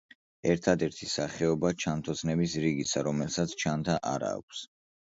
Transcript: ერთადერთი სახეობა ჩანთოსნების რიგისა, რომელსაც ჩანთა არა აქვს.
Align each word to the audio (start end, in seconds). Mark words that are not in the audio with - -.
ერთადერთი 0.53 1.09
სახეობა 1.11 1.71
ჩანთოსნების 1.85 2.57
რიგისა, 2.67 3.07
რომელსაც 3.13 3.57
ჩანთა 3.63 4.03
არა 4.17 4.37
აქვს. 4.43 4.69